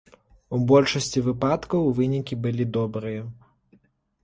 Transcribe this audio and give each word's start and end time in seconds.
У 0.57 0.59
большасці 0.71 1.23
выпадкаў 1.27 1.85
вынікі 2.01 2.39
былі 2.47 2.69
добрыя. 2.81 3.21